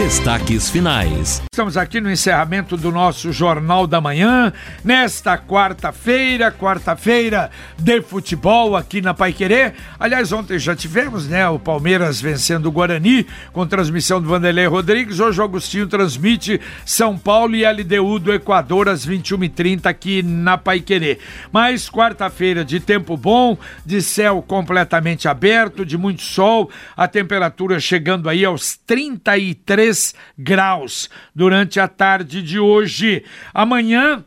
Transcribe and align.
Destaques 0.00 0.70
finais. 0.70 1.42
Estamos 1.52 1.76
aqui 1.76 2.00
no 2.00 2.10
encerramento 2.10 2.74
do 2.74 2.90
nosso 2.90 3.30
Jornal 3.34 3.86
da 3.86 4.00
Manhã, 4.00 4.50
nesta 4.82 5.36
quarta-feira, 5.36 6.50
quarta-feira 6.50 7.50
de 7.78 8.00
futebol 8.00 8.74
aqui 8.74 9.02
na 9.02 9.12
Paiquerê. 9.12 9.74
Aliás, 9.98 10.32
ontem 10.32 10.58
já 10.58 10.74
tivemos, 10.74 11.28
né, 11.28 11.46
o 11.50 11.58
Palmeiras 11.58 12.18
vencendo 12.18 12.64
o 12.64 12.72
Guarani 12.72 13.26
com 13.52 13.66
transmissão 13.66 14.22
do 14.22 14.28
Vanderlei 14.28 14.66
Rodrigues. 14.66 15.20
Hoje 15.20 15.38
o 15.38 15.44
Agostinho 15.44 15.86
transmite 15.86 16.58
São 16.86 17.18
Paulo 17.18 17.54
e 17.54 17.70
LDU 17.70 18.18
do 18.18 18.32
Equador 18.32 18.88
às 18.88 19.06
21h30 19.06 19.84
aqui 19.84 20.22
na 20.22 20.56
Paiquerê. 20.56 21.18
Mas 21.52 21.90
quarta-feira 21.90 22.64
de 22.64 22.80
tempo 22.80 23.18
bom, 23.18 23.58
de 23.84 24.00
céu 24.00 24.42
completamente 24.48 25.28
aberto, 25.28 25.84
de 25.84 25.98
muito 25.98 26.22
sol, 26.22 26.70
a 26.96 27.06
temperatura 27.06 27.78
chegando 27.78 28.30
aí 28.30 28.46
aos 28.46 28.78
33 28.86 29.89
3 29.90 30.14
graus 30.38 31.10
durante 31.34 31.80
a 31.80 31.88
tarde 31.88 32.42
de 32.42 32.58
hoje. 32.58 33.24
Amanhã 33.52 34.24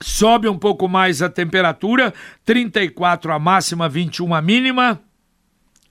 sobe 0.00 0.48
um 0.48 0.58
pouco 0.58 0.88
mais 0.88 1.20
a 1.20 1.28
temperatura, 1.28 2.14
34 2.44 3.32
a 3.32 3.38
máxima, 3.38 3.88
21 3.88 4.34
a 4.34 4.40
mínima. 4.40 5.00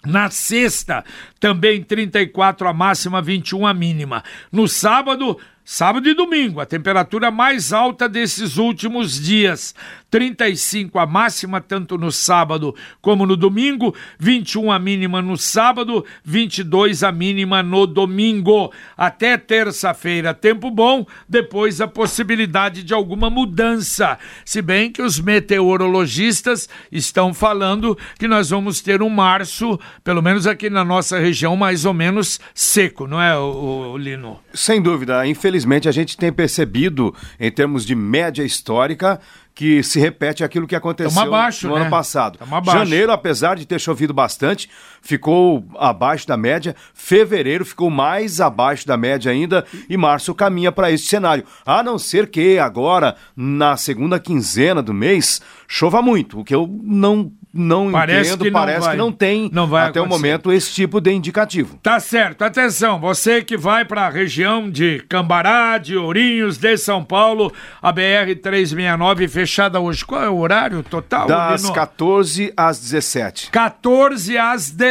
Na 0.03 0.31
sexta, 0.31 1.05
também 1.39 1.83
34 1.83 2.67
a 2.67 2.73
máxima, 2.73 3.21
21 3.21 3.67
a 3.67 3.73
mínima. 3.73 4.23
No 4.51 4.67
sábado, 4.67 5.37
sábado 5.63 6.07
e 6.09 6.13
domingo, 6.13 6.59
a 6.59 6.65
temperatura 6.65 7.31
mais 7.31 7.71
alta 7.71 8.09
desses 8.09 8.57
últimos 8.57 9.19
dias. 9.19 9.73
35 10.11 10.99
a 10.99 11.07
máxima, 11.07 11.61
tanto 11.61 11.97
no 11.97 12.11
sábado 12.11 12.75
como 13.01 13.25
no 13.25 13.37
domingo, 13.37 13.95
21 14.19 14.69
a 14.69 14.77
mínima 14.77 15.21
no 15.21 15.37
sábado, 15.37 16.05
22 16.23 17.01
a 17.01 17.11
mínima 17.13 17.63
no 17.63 17.87
domingo. 17.87 18.73
Até 18.97 19.37
terça-feira, 19.37 20.33
tempo 20.33 20.69
bom, 20.69 21.05
depois 21.27 21.79
a 21.79 21.87
possibilidade 21.87 22.83
de 22.83 22.93
alguma 22.93 23.29
mudança. 23.29 24.19
Se 24.43 24.61
bem 24.61 24.91
que 24.91 25.01
os 25.01 25.17
meteorologistas 25.17 26.67
estão 26.91 27.33
falando 27.33 27.97
que 28.19 28.27
nós 28.27 28.49
vamos 28.49 28.81
ter 28.81 29.01
um 29.01 29.09
março, 29.09 29.79
pelo 30.03 30.21
menos 30.21 30.45
aqui 30.45 30.69
na 30.69 30.83
nossa 30.83 31.17
região, 31.19 31.55
mais 31.55 31.85
ou 31.85 31.93
menos 31.93 32.37
seco, 32.53 33.07
não 33.07 33.21
é, 33.21 33.37
o, 33.37 33.93
o 33.93 33.97
Lino? 33.97 34.41
Sem 34.53 34.81
dúvida. 34.81 35.25
Infelizmente, 35.25 35.50
a 35.87 35.91
gente 35.91 36.17
tem 36.17 36.31
percebido, 36.31 37.15
em 37.39 37.51
termos 37.51 37.85
de 37.85 37.95
média 37.95 38.43
histórica, 38.43 39.19
que 39.53 39.83
se 39.83 39.99
repete 39.99 40.43
aquilo 40.43 40.65
que 40.65 40.75
aconteceu 40.75 41.21
abaixo, 41.21 41.67
no 41.67 41.75
né? 41.75 41.81
ano 41.81 41.89
passado. 41.89 42.39
Janeiro, 42.65 43.11
apesar 43.11 43.55
de 43.55 43.65
ter 43.65 43.79
chovido 43.79 44.13
bastante, 44.13 44.69
ficou 45.01 45.65
abaixo 45.77 46.27
da 46.27 46.37
média. 46.37 46.75
Fevereiro 46.93 47.65
ficou 47.65 47.89
mais 47.89 48.39
abaixo 48.39 48.87
da 48.87 48.95
média 48.95 49.31
ainda 49.31 49.65
e 49.89 49.97
março 49.97 50.33
caminha 50.33 50.71
para 50.71 50.91
esse 50.91 51.05
cenário. 51.05 51.43
A 51.65 51.83
não 51.83 51.97
ser 51.97 52.29
que 52.29 52.57
agora, 52.59 53.15
na 53.35 53.75
segunda 53.75 54.19
quinzena 54.19 54.81
do 54.81 54.93
mês, 54.93 55.41
chova 55.67 56.01
muito, 56.01 56.39
o 56.39 56.43
que 56.43 56.55
eu 56.55 56.69
não 56.83 57.31
não 57.53 57.91
parece 57.91 58.29
entendo, 58.29 58.45
que 58.45 58.51
parece 58.51 58.79
não 58.79 58.85
vai, 58.85 58.91
que 58.91 58.97
não 58.97 59.11
tem 59.11 59.49
não 59.51 59.67
vai 59.67 59.81
até 59.81 59.99
acontecer. 59.99 60.15
o 60.15 60.17
momento 60.17 60.53
esse 60.53 60.71
tipo 60.73 61.01
de 61.01 61.11
indicativo. 61.11 61.77
Tá 61.83 61.99
certo, 61.99 62.43
atenção, 62.43 62.97
você 62.97 63.43
que 63.43 63.57
vai 63.57 63.83
para 63.83 64.07
a 64.07 64.09
região 64.09 64.69
de 64.69 65.03
Cambará, 65.09 65.77
de 65.77 65.97
Ourinhos, 65.97 66.57
de 66.57 66.77
São 66.77 67.03
Paulo, 67.03 67.51
a 67.81 67.91
BR 67.91 68.33
369 68.41 69.27
fechada 69.27 69.81
hoje. 69.81 70.05
Qual 70.05 70.23
é 70.23 70.29
o 70.29 70.37
horário 70.37 70.81
total? 70.81 71.27
Das 71.27 71.61
Lino? 71.61 71.73
14 71.73 72.53
às 72.55 72.79
17. 72.79 73.49
14 73.51 74.37
às 74.37 74.71
17 74.71 74.90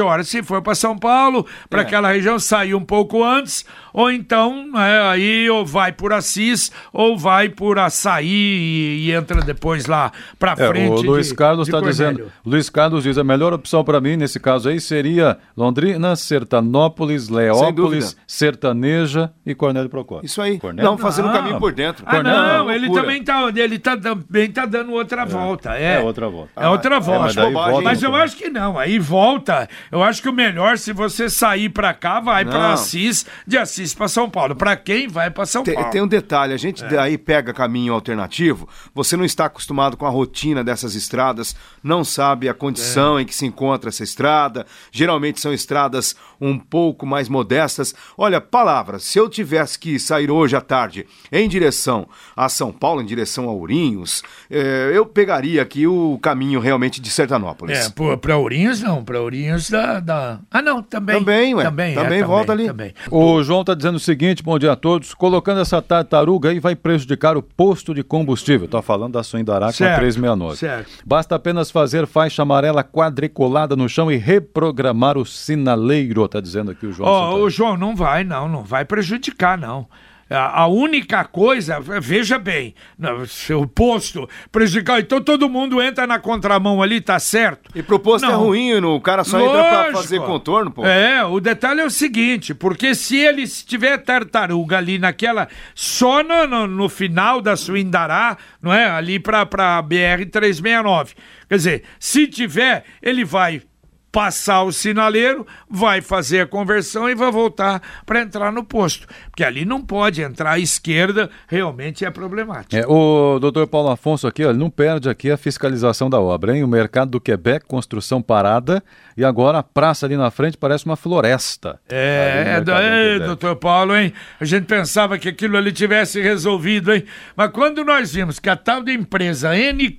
horas. 0.00 0.28
Se 0.28 0.42
for 0.42 0.60
para 0.62 0.74
São 0.74 0.96
Paulo, 0.98 1.46
para 1.70 1.80
É. 1.82 1.84
aquela 1.84 2.12
região, 2.12 2.38
sair 2.38 2.74
um 2.74 2.84
pouco 2.84 3.22
antes, 3.24 3.64
ou 3.98 4.10
então 4.12 4.70
é, 4.76 5.10
aí 5.10 5.50
ou 5.50 5.66
vai 5.66 5.90
por 5.92 6.12
Assis 6.12 6.70
ou 6.92 7.18
vai 7.18 7.48
por 7.48 7.78
Açaí 7.78 8.26
e, 8.28 9.06
e 9.08 9.12
entra 9.12 9.40
depois 9.42 9.86
lá 9.86 10.12
para 10.38 10.52
É, 10.52 10.68
frente. 10.68 10.90
o 10.92 11.02
Luiz 11.02 11.28
de- 11.28 11.34
Carlos 11.34 11.66
está 11.68 11.80
dizendo. 11.80 12.30
Luiz 12.46 12.70
Carlos 12.70 13.02
diz 13.02 13.18
a 13.18 13.24
melhor 13.24 13.52
opção 13.52 13.82
para 13.82 14.00
mim 14.00 14.16
nesse 14.16 14.38
caso 14.38 14.68
aí 14.68 14.80
seria 14.80 15.36
Londrina, 15.56 16.14
Sertanópolis, 16.16 17.28
Leópolis. 17.28 18.16
Sertaneja 18.26 19.32
e 19.44 19.54
Cornélio 19.54 19.88
Procópio. 19.90 20.26
Isso 20.26 20.40
aí. 20.40 20.58
Cornélio? 20.58 20.90
Não, 20.90 20.98
fazendo 20.98 21.26
Não. 21.26 21.32
caminho 21.34 21.58
por 21.58 21.72
dentro. 21.72 22.04
Ah, 22.06 22.14
Cornélio 22.16 22.38
é 22.40 22.58
não, 22.58 22.70
ele 22.70 22.90
também 22.92 23.22
tá, 23.24 23.52
ele 23.54 23.78
tá, 23.78 23.96
também 23.96 24.50
tá 24.50 24.66
dando 24.66 24.92
outra 24.92 25.24
volta. 25.24 25.76
É, 25.76 25.94
É 25.94 26.00
outra 26.00 26.28
volta. 26.28 26.50
É 26.56 26.68
outra 26.68 26.96
é, 26.96 27.00
volta. 27.00 27.50
mas 27.50 27.82
mas 27.84 28.02
eu 28.02 28.14
acho 28.14 28.36
que 28.36 28.48
não. 28.48 28.78
Aí 28.78 28.98
volta. 28.98 29.68
Eu 29.90 30.02
acho 30.02 30.22
que 30.22 30.28
o 30.28 30.32
melhor, 30.32 30.78
se 30.78 30.92
você 30.92 31.28
sair 31.28 31.68
pra 31.68 31.92
cá, 31.94 32.20
vai 32.20 32.44
pra 32.44 32.58
Não. 32.58 32.72
Assis, 32.72 33.26
de 33.46 33.56
Assis 33.58 33.87
pra 33.94 34.08
São 34.08 34.28
Paulo. 34.28 34.54
Pra 34.56 34.76
quem 34.76 35.08
vai 35.08 35.30
pra 35.30 35.46
São 35.46 35.62
Tem, 35.62 35.74
Paulo? 35.74 35.90
tem 35.90 36.02
um 36.02 36.06
detalhe, 36.08 36.52
a 36.52 36.56
gente 36.56 36.84
É. 36.84 36.88
daí 36.88 37.18
pega 37.18 37.52
caminho 37.52 37.92
alternativo, 37.92 38.68
você 38.94 39.16
não 39.16 39.24
está 39.24 39.46
acostumado 39.46 39.96
com 39.96 40.06
a 40.06 40.10
rotina 40.10 40.62
dessas 40.64 40.94
estradas, 40.94 41.54
não 41.82 42.02
sabe 42.04 42.48
a 42.48 42.54
condição 42.54 43.18
É. 43.18 43.22
em 43.22 43.24
que 43.24 43.34
se 43.34 43.46
encontra 43.46 43.88
essa 43.90 44.02
estrada, 44.02 44.66
geralmente 44.92 45.40
são 45.40 45.52
estradas 45.52 46.14
um 46.40 46.58
pouco 46.58 47.04
mais 47.06 47.28
modestas. 47.28 47.94
Olha, 48.16 48.40
palavras, 48.40 49.02
se 49.04 49.18
eu 49.18 49.28
tivesse 49.28 49.78
que 49.78 49.98
sair 49.98 50.30
hoje 50.30 50.56
à 50.56 50.60
tarde 50.60 51.06
em 51.32 51.48
direção 51.48 52.08
a 52.36 52.48
São 52.48 52.72
Paulo, 52.72 53.02
em 53.02 53.06
direção 53.06 53.48
a 53.48 53.52
Ourinhos, 53.52 54.22
eh, 54.50 54.90
eu 54.94 55.04
pegaria 55.06 55.60
aqui 55.62 55.86
o 55.86 56.18
caminho 56.22 56.60
realmente 56.60 57.00
de 57.00 57.10
Sertanópolis. 57.10 57.86
É, 57.86 57.90
pô, 57.90 58.16
pra 58.16 58.36
Ourinhos 58.36 58.80
não, 58.80 59.04
pra 59.04 59.20
Ourinhos 59.20 59.68
da, 59.70 60.00
da... 60.00 60.40
Ah, 60.50 60.62
não, 60.62 60.82
também. 60.82 61.18
Também, 61.18 61.54
ué, 61.54 61.64
Também, 61.64 61.92
é, 61.92 62.02
também 62.02 62.22
volta 62.22 62.52
ali. 62.52 62.66
Também. 62.66 62.94
O 63.10 63.42
João 63.42 63.64
está 63.68 63.74
dizendo 63.74 63.96
o 63.96 64.00
seguinte, 64.00 64.42
bom 64.42 64.58
dia 64.58 64.72
a 64.72 64.76
todos. 64.76 65.12
Colocando 65.12 65.60
essa 65.60 65.82
tartaruga 65.82 66.48
aí 66.48 66.58
vai 66.58 66.74
prejudicar 66.74 67.36
o 67.36 67.42
posto 67.42 67.94
de 67.94 68.02
combustível. 68.02 68.64
Está 68.64 68.80
falando 68.80 69.12
da 69.12 69.22
Suindará 69.22 69.66
com 69.66 69.70
a 69.70 69.72
Certo, 69.72 69.98
369. 69.98 70.56
certo. 70.56 70.90
Basta 71.04 71.34
apenas 71.34 71.70
fazer 71.70 72.06
faixa 72.06 72.42
amarela 72.42 72.82
quadriculada 72.82 73.76
no 73.76 73.88
chão 73.88 74.10
e 74.10 74.16
reprogramar 74.16 75.18
o 75.18 75.26
sinaleiro, 75.26 76.24
está 76.24 76.40
dizendo 76.40 76.70
aqui 76.70 76.86
o 76.86 76.92
João. 76.92 77.10
Ó, 77.10 77.24
Santana. 77.26 77.44
o 77.44 77.50
João, 77.50 77.76
não 77.76 77.94
vai, 77.94 78.24
não, 78.24 78.48
não 78.48 78.62
vai 78.64 78.84
prejudicar, 78.84 79.58
não. 79.58 79.86
A 80.30 80.66
única 80.66 81.24
coisa, 81.24 81.80
veja 81.80 82.38
bem, 82.38 82.74
não, 82.98 83.24
se 83.24 83.54
o 83.54 83.66
posto 83.66 84.28
prejudicar, 84.52 85.00
então 85.00 85.22
todo 85.22 85.48
mundo 85.48 85.80
entra 85.80 86.06
na 86.06 86.18
contramão 86.18 86.82
ali, 86.82 87.00
tá 87.00 87.18
certo? 87.18 87.70
E 87.74 87.82
pro 87.82 87.98
posto 87.98 88.26
é 88.26 88.32
Não. 88.32 88.40
ruim, 88.44 88.78
no- 88.80 88.94
o 88.96 89.00
cara 89.00 89.24
só 89.24 89.40
entra 89.40 89.64
pra 89.64 89.78
Lógico. 89.84 89.96
fazer 90.02 90.20
contorno, 90.20 90.70
pô. 90.70 90.84
É, 90.84 91.24
o 91.24 91.40
detalhe 91.40 91.80
é 91.80 91.84
o 91.86 91.90
seguinte, 91.90 92.54
porque 92.54 92.94
se 92.94 93.16
ele 93.16 93.46
tiver 93.46 93.96
tartaruga 93.98 94.76
ali 94.76 94.98
naquela, 94.98 95.48
só 95.74 96.22
no, 96.22 96.46
no, 96.46 96.66
no 96.66 96.88
final 96.90 97.40
da 97.40 97.56
Suindará, 97.56 98.36
não 98.60 98.72
é? 98.72 98.84
Ali 98.90 99.18
pra, 99.18 99.46
pra 99.46 99.82
BR-369. 99.82 101.14
Quer 101.48 101.56
dizer, 101.56 101.82
se 101.98 102.26
tiver, 102.26 102.84
ele 103.02 103.24
vai 103.24 103.62
passar 104.10 104.62
o 104.62 104.72
sinaleiro, 104.72 105.46
vai 105.68 106.00
fazer 106.00 106.40
a 106.40 106.46
conversão 106.46 107.08
e 107.08 107.14
vai 107.14 107.30
voltar 107.30 107.82
para 108.06 108.20
entrar 108.20 108.52
no 108.52 108.64
posto. 108.64 109.06
Porque 109.30 109.44
ali 109.44 109.64
não 109.64 109.82
pode 109.82 110.22
entrar 110.22 110.52
à 110.52 110.58
esquerda, 110.58 111.30
realmente 111.46 112.04
é 112.04 112.10
problemático. 112.10 112.74
É, 112.74 112.86
o 112.86 113.38
doutor 113.38 113.66
Paulo 113.66 113.90
Afonso 113.90 114.26
aqui, 114.26 114.44
ó, 114.44 114.52
não 114.52 114.70
perde 114.70 115.08
aqui 115.08 115.30
a 115.30 115.36
fiscalização 115.36 116.08
da 116.08 116.20
obra, 116.20 116.56
hein? 116.56 116.64
O 116.64 116.68
mercado 116.68 117.10
do 117.10 117.20
Quebec, 117.20 117.66
construção 117.66 118.22
parada, 118.22 118.82
e 119.16 119.24
agora 119.24 119.58
a 119.58 119.62
praça 119.62 120.06
ali 120.06 120.16
na 120.16 120.30
frente 120.30 120.56
parece 120.56 120.86
uma 120.86 120.96
floresta. 120.96 121.78
É, 121.88 122.56
é, 122.56 123.16
é, 123.16 123.18
doutor 123.18 123.56
Paulo, 123.56 123.94
hein? 123.94 124.12
A 124.40 124.44
gente 124.44 124.64
pensava 124.64 125.18
que 125.18 125.28
aquilo 125.28 125.56
ali 125.56 125.72
tivesse 125.72 126.20
resolvido, 126.20 126.94
hein? 126.94 127.04
Mas 127.36 127.50
quando 127.50 127.84
nós 127.84 128.14
vimos 128.14 128.38
que 128.38 128.48
a 128.48 128.56
tal 128.56 128.82
da 128.82 128.92
empresa 128.92 129.56
N. 129.56 129.98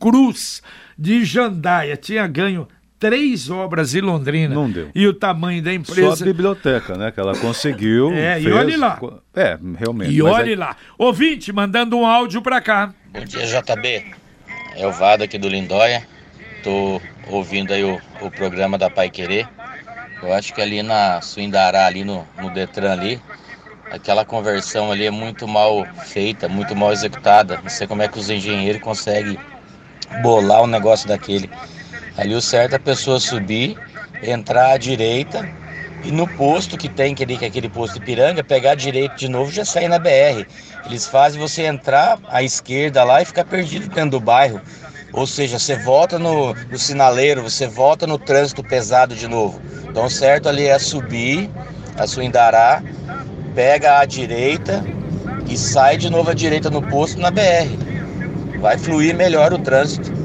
Cruz 0.00 0.62
de 0.98 1.24
Jandaia 1.24 1.96
tinha 1.96 2.26
ganho 2.26 2.66
três 2.98 3.48
obras 3.50 3.94
em 3.94 4.00
Londrina. 4.00 4.54
Não 4.54 4.70
deu. 4.70 4.90
E 4.94 5.06
o 5.06 5.14
tamanho 5.14 5.62
da 5.62 5.70
Só 5.70 5.72
a 5.72 5.78
empresa. 5.78 6.24
biblioteca, 6.24 6.96
né? 6.96 7.10
Que 7.10 7.20
ela 7.20 7.36
conseguiu. 7.36 8.10
É, 8.18 8.38
e 8.38 8.44
fez- 8.44 8.54
olhe 8.56 8.76
lá. 8.76 9.00
É, 9.34 9.58
realmente. 9.78 10.10
E 10.12 10.22
olhe 10.22 10.52
é- 10.54 10.56
lá. 10.56 10.76
Ouvinte, 10.96 11.52
mandando 11.52 11.96
um 11.98 12.06
áudio 12.06 12.42
pra 12.42 12.60
cá. 12.60 12.92
Bom 13.12 13.24
dia, 13.24 13.46
JB. 13.46 14.04
É 14.76 14.86
o 14.86 14.92
Vado 14.92 15.22
aqui 15.24 15.38
do 15.38 15.48
Lindóia. 15.48 16.06
Tô 16.62 17.00
ouvindo 17.28 17.72
aí 17.72 17.84
o, 17.84 18.00
o 18.20 18.30
programa 18.30 18.76
da 18.76 18.90
Pai 18.90 19.08
Querer. 19.10 19.48
Eu 20.22 20.32
acho 20.34 20.52
que 20.52 20.60
ali 20.60 20.82
na 20.82 21.20
Suindará, 21.20 21.86
ali 21.86 22.02
no, 22.04 22.26
no 22.40 22.50
Detran 22.50 22.90
ali, 22.92 23.20
aquela 23.90 24.24
conversão 24.24 24.90
ali 24.90 25.06
é 25.06 25.10
muito 25.10 25.46
mal 25.46 25.86
feita, 26.06 26.48
muito 26.48 26.74
mal 26.74 26.92
executada. 26.92 27.60
Não 27.62 27.70
sei 27.70 27.86
como 27.86 28.02
é 28.02 28.08
que 28.08 28.18
os 28.18 28.28
engenheiros 28.28 28.82
conseguem 28.82 29.38
bolar 30.22 30.62
um 30.62 30.66
negócio 30.66 31.06
daquele. 31.08 31.48
Ali 32.18 32.34
o 32.34 32.42
certo 32.42 32.72
é 32.72 32.76
a 32.76 32.80
pessoa 32.80 33.20
subir, 33.20 33.78
entrar 34.20 34.72
à 34.72 34.76
direita 34.76 35.48
e 36.04 36.10
no 36.10 36.26
posto 36.26 36.76
que 36.76 36.88
tem, 36.88 37.14
que, 37.14 37.22
é 37.22 37.46
aquele 37.46 37.68
posto 37.68 37.94
de 37.94 38.04
piranga, 38.04 38.42
pegar 38.42 38.72
a 38.72 38.74
direita 38.74 39.14
de 39.14 39.28
novo 39.28 39.52
já 39.52 39.64
sair 39.64 39.86
na 39.86 40.00
BR. 40.00 40.44
Eles 40.84 41.06
fazem 41.06 41.40
você 41.40 41.62
entrar 41.62 42.18
à 42.28 42.42
esquerda 42.42 43.04
lá 43.04 43.22
e 43.22 43.24
ficar 43.24 43.44
perdido 43.44 43.88
dentro 43.88 44.10
do 44.10 44.20
bairro. 44.20 44.60
Ou 45.12 45.28
seja, 45.28 45.60
você 45.60 45.76
volta 45.76 46.18
no, 46.18 46.54
no 46.54 46.78
sinaleiro, 46.78 47.42
você 47.42 47.68
volta 47.68 48.04
no 48.04 48.18
trânsito 48.18 48.64
pesado 48.64 49.14
de 49.14 49.28
novo. 49.28 49.60
Então, 49.88 50.04
o 50.04 50.10
certo 50.10 50.48
ali 50.48 50.66
é 50.66 50.78
subir 50.78 51.48
a 51.96 52.04
Suindará, 52.04 52.82
pega 53.54 54.00
a 54.00 54.04
direita 54.04 54.84
e 55.48 55.56
sai 55.56 55.96
de 55.96 56.10
novo 56.10 56.30
à 56.30 56.34
direita 56.34 56.68
no 56.68 56.82
posto 56.82 57.20
na 57.20 57.30
BR. 57.30 58.58
Vai 58.60 58.76
fluir 58.76 59.14
melhor 59.14 59.52
o 59.52 59.58
trânsito. 59.58 60.17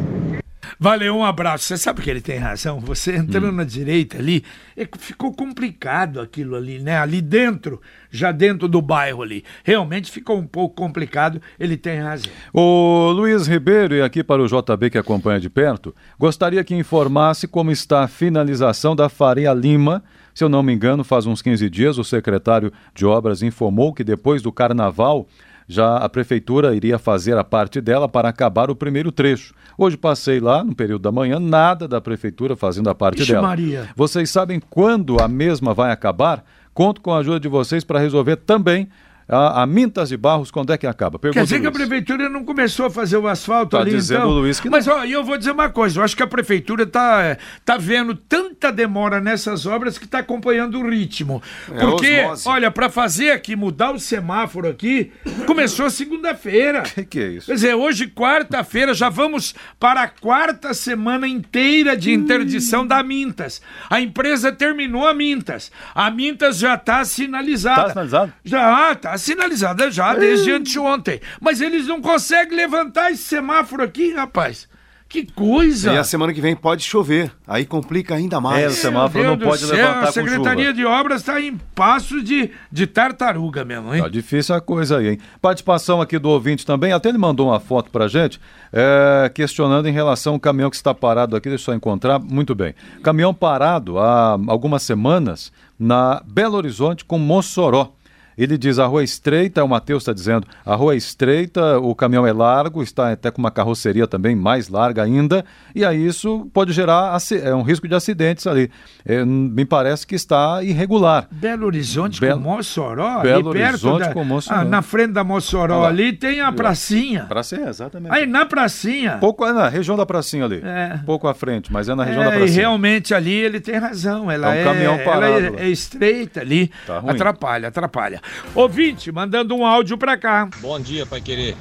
Valeu, 0.84 1.16
um 1.16 1.24
abraço. 1.24 1.64
Você 1.64 1.78
sabe 1.78 2.02
que 2.02 2.10
ele 2.10 2.20
tem 2.20 2.38
razão. 2.38 2.78
Você 2.82 3.16
entrando 3.16 3.48
Hum. 3.48 3.52
na 3.54 3.64
direita 3.64 4.18
ali, 4.18 4.44
é 4.76 4.86
ficou 5.00 5.32
complicado 5.32 6.20
aquilo 6.20 6.58
ali, 6.58 6.78
né? 6.78 6.98
Ali 6.98 7.22
dentro, 7.22 7.80
já 8.12 8.34
dentro 8.34 8.68
do 8.68 8.82
bairro 8.82 9.22
ali. 9.22 9.46
Realmente 9.64 10.12
ficou 10.12 10.38
um 10.38 10.46
pouco 10.46 10.76
complicado. 10.76 11.42
Ele 11.58 11.78
tem 11.78 12.02
razão. 12.02 12.30
O 12.54 13.12
Luiz 13.14 13.48
Ribeiro, 13.48 13.96
e 13.96 14.02
aqui 14.02 14.22
para 14.26 14.42
o 14.42 14.46
JB 14.46 14.90
que 14.90 14.98
acompanha 14.98 15.40
de 15.40 15.50
perto, 15.50 15.96
gostaria 16.20 16.62
que 16.66 16.76
informasse 16.76 17.48
como 17.48 17.72
está 17.72 18.04
a 18.04 18.08
finalização 18.10 18.94
da 18.94 19.08
Faria 19.08 19.54
Lima. 19.54 20.04
Se 20.34 20.44
eu 20.44 20.50
não 20.50 20.62
me 20.62 20.74
engano, 20.74 21.06
faz 21.06 21.26
uns 21.26 21.42
15 21.42 21.70
dias, 21.70 21.98
o 21.98 22.04
secretário 22.04 22.74
de 22.94 23.06
Obras 23.06 23.42
informou 23.42 23.94
que 23.94 24.04
depois 24.04 24.42
do 24.42 24.52
carnaval 24.52 25.30
já 25.74 25.98
a 25.98 26.08
prefeitura 26.08 26.76
iria 26.76 27.00
fazer 27.00 27.38
a 27.38 27.44
parte 27.44 27.82
dela 27.82 28.08
para 28.08 28.30
acabar 28.30 28.70
o 28.70 28.76
primeiro 28.76 29.12
trecho. 29.12 29.54
Hoje 29.78 29.98
passei 29.98 30.40
lá 30.40 30.64
no 30.64 30.76
período 30.76 31.02
da 31.02 31.12
manhã, 31.12 31.40
nada 31.40 31.88
da 31.88 32.00
prefeitura 32.00 32.56
fazendo 32.56 32.90
a 32.90 32.96
parte 32.96 33.24
Ixi, 33.24 33.32
dela. 33.32 33.48
Maria. 33.48 33.90
Vocês 33.96 34.30
sabem 34.30 34.62
quando 34.70 35.20
a 35.20 35.28
mesma 35.28 35.74
vai 35.74 35.92
acabar? 35.92 36.46
Conto 36.74 37.02
com 37.02 37.12
a 37.12 37.18
ajuda 37.18 37.40
de 37.40 37.48
vocês 37.48 37.84
para 37.84 38.00
resolver 38.00 38.36
também 38.38 38.88
a, 39.34 39.64
a 39.64 39.66
Mintas 39.66 40.10
de 40.10 40.18
Barros, 40.18 40.52
quando 40.52 40.72
é 40.74 40.78
que 40.78 40.86
acaba? 40.88 41.18
Pergunta 41.18 41.40
Quer 41.40 41.44
dizer 41.46 41.62
que 41.62 41.68
a 41.68 41.72
prefeitura 41.72 42.30
não 42.30 42.44
começou 42.44 42.86
a 42.86 42.90
fazer 42.90 43.18
o 43.18 43.28
asfalto 43.28 43.76
Tá 43.78 43.82
ali, 43.82 43.92
dizendo 43.92 44.20
então? 44.20 44.30
o 44.30 44.34
Luiz 44.40 44.60
que 44.60 44.70
não. 44.70 44.78
Mas, 44.78 44.88
ó, 44.88 45.04
e 45.04 45.12
eu 45.12 45.24
vou 45.24 45.38
dizer 45.38 45.52
uma 45.52 45.70
coisa. 45.70 46.00
Eu 46.00 46.04
acho 46.04 46.16
que 46.16 46.24
a 46.24 46.28
prefeitura 46.28 46.86
tá, 46.86 47.38
tá 47.66 47.78
vendo 47.78 48.16
tanta 48.16 48.72
demora 48.72 49.20
nessas 49.20 49.66
obras 49.66 49.98
que 49.98 50.08
tá 50.08 50.20
acompanhando 50.20 50.80
o 50.80 50.90
ritmo. 50.90 51.42
É, 51.72 51.80
Porque, 51.80 52.20
osmose. 52.22 52.50
olha, 52.50 52.72
para 52.72 52.90
fazer 52.90 53.32
aqui, 53.32 53.56
mudar 53.56 53.92
o 53.92 54.00
semáforo 54.00 54.68
aqui, 54.68 55.12
começou 55.46 55.90
segunda-feira. 55.90 56.84
Que 56.94 57.04
que 57.04 57.20
é 57.20 57.28
isso? 57.30 57.48
Quer 57.48 57.54
dizer, 57.56 57.74
hoje, 57.74 58.08
quarta-feira, 58.08 58.94
já 58.94 59.10
vamos 59.10 59.56
para 59.80 60.04
a 60.04 60.08
quarta 60.08 60.74
semana 60.74 61.28
inteira 61.28 61.98
de 61.98 62.12
interdição 62.14 62.86
da 62.86 63.02
Mintas. 63.02 63.62
A 63.90 64.00
empresa 64.00 64.52
terminou 64.52 65.08
a 65.08 65.14
Mintas. 65.14 65.72
A 65.96 66.12
Mintas 66.12 66.60
já 66.60 66.76
está 66.76 67.04
sinalizada. 67.04 67.84
Tá 67.84 67.90
sinalizado? 67.90 68.34
Já, 68.44 68.92
está 68.92 69.18
sinalizada 69.24 69.90
já 69.90 70.14
desde 70.14 70.52
anteontem. 70.52 71.20
Mas 71.42 71.62
eles 71.62 71.88
não 71.88 72.02
conseguem 72.02 72.56
levantar 72.56 73.12
esse 73.12 73.24
semáforo 73.24 73.84
aqui, 73.84 74.14
rapaz. 74.14 74.68
Que 75.10 75.32
coisa! 75.32 75.94
E 75.94 75.98
a 75.98 76.04
semana 76.04 76.34
que 76.34 76.42
vem 76.42 76.56
pode 76.56 76.84
chover. 76.84 77.32
Aí 77.48 77.68
complica 77.68 78.16
ainda 78.16 78.38
É, 78.38 78.40
mais. 78.40 78.74
o 78.74 78.76
semáforo 78.82 79.24
não 79.24 79.38
pode 79.38 79.62
céu, 79.64 79.76
levantar 79.76 80.04
A 80.08 80.12
Secretaria 80.12 80.64
chuva. 80.66 80.74
de 80.74 80.86
Obras 80.86 81.22
está 81.22 81.40
em 81.40 81.56
passo 81.76 82.24
de, 82.24 82.50
de 82.72 82.88
tartaruga 82.88 83.64
mesmo, 83.64 83.94
hein? 83.94 84.02
Tá 84.02 84.10
difícil 84.10 84.56
a 84.56 84.62
coisa 84.62 84.98
aí, 84.98 85.10
hein? 85.10 85.20
Participação 85.40 86.02
aqui 86.02 86.18
do 86.18 86.30
ouvinte 86.30 86.66
também, 86.66 86.94
até 86.94 87.10
ele 87.10 87.20
mandou 87.20 87.50
uma 87.50 87.60
foto 87.60 87.92
pra 87.92 88.08
gente, 88.08 88.42
é, 88.72 89.30
questionando 89.30 89.88
em 89.88 89.92
relação 89.94 90.34
ao 90.34 90.40
caminhão 90.40 90.72
que 90.72 90.78
está 90.78 90.96
parado 90.96 91.36
aqui, 91.36 91.48
deixa 91.48 91.62
eu 91.62 91.66
só 91.66 91.74
encontrar, 91.76 92.18
muito 92.18 92.56
bem. 92.56 92.74
Caminhão 93.04 93.36
parado 93.36 94.00
há 94.00 94.32
algumas 94.48 94.82
semanas 94.82 95.52
na 95.78 96.24
Belo 96.26 96.56
Horizonte 96.58 97.06
com 97.06 97.20
Mossoró. 97.20 97.92
Ele 98.38 98.58
diz, 98.58 98.80
a 98.80 98.86
rua 98.86 99.02
é 99.02 99.04
estreita, 99.04 99.64
o 99.64 99.68
Matheus 99.68 100.04
está 100.04 100.14
dizendo, 100.14 100.46
a 100.66 100.76
rua 100.76 100.94
é 100.94 100.98
estreita, 100.98 101.80
o 101.80 101.94
caminhão 101.96 102.26
é 102.26 102.34
largo, 102.34 102.82
está 102.82 103.12
até 103.12 103.30
com 103.32 103.40
uma 103.40 103.52
carroceria 103.52 104.08
também 104.08 104.36
mais 104.36 104.70
larga 104.70 105.04
ainda, 105.04 105.44
e 105.76 105.86
aí 105.86 106.06
isso 106.06 106.50
pode 106.54 106.74
gerar 106.74 107.16
é, 107.44 107.54
um 107.54 107.62
risco 107.62 107.88
de 107.88 107.96
acidentes 107.96 108.48
ali. 108.48 108.70
É, 109.06 109.24
me 109.26 109.66
parece 109.66 110.06
que 110.08 110.16
está 110.16 110.64
irregular. 110.64 111.28
Belo 111.32 111.66
Horizonte 111.68 112.20
Belo- 112.20 112.42
com 112.42 112.50
Mossoró, 112.50 113.22
Belo 113.22 113.50
ali 113.52 113.60
perto 113.60 113.70
Horizonte 113.70 114.08
da, 114.08 114.14
com 114.14 114.24
Mossoró. 114.24 114.60
Ah, 114.60 114.64
na 114.64 114.82
frente 114.82 115.12
da 115.14 115.24
Mossoró 115.24 115.82
lá. 115.82 115.88
ali 115.90 116.14
tem 116.14 116.42
a 116.42 116.52
pracinha. 116.52 117.26
Pra 117.26 117.44
ser, 117.44 117.68
exatamente. 117.68 118.14
Aí 118.14 118.26
na 118.26 118.46
pracinha. 118.46 119.18
Pouco 119.20 119.46
é 119.46 119.54
na 119.54 119.68
região 119.68 119.96
da 119.98 120.06
pracinha 120.06 120.46
ali. 120.46 120.62
É. 120.64 121.00
Pouco 121.06 121.28
à 121.28 121.34
frente, 121.34 121.72
mas 121.72 121.90
é 121.90 121.96
na 121.96 122.04
região 122.04 122.24
É, 122.24 122.30
da 122.30 122.36
e 122.36 122.38
pracinha. 122.40 122.60
realmente 122.60 123.14
ali 123.14 123.34
ele 123.34 123.60
tem 123.60 123.76
razão. 123.78 124.30
Ela 124.32 124.48
Tá 124.48 124.54
um 124.54 124.56
é, 124.56 124.64
caminhão 124.64 124.94
ela 124.96 125.04
parado 125.04 125.34
é, 125.46 125.50
lá. 125.50 125.60
é 125.60 125.70
estreita 125.70 126.42
ali. 126.42 126.72
Tá 126.88 127.00
atrapalha, 127.08 127.68
atrapalha. 127.68 128.22
Ouvinte, 128.56 129.12
mandando 129.12 129.56
um 129.56 129.66
áudio 129.66 129.98
pra 129.98 130.18
cá. 130.18 130.50
Bom 130.62 130.80
dia, 130.80 131.06
Pai 131.06 131.22
Querer. 131.22 131.56